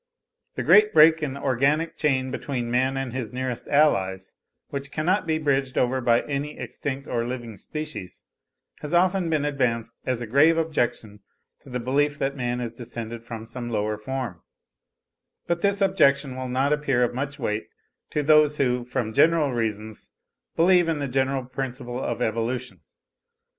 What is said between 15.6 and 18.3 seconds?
this objection will not appear of much weight to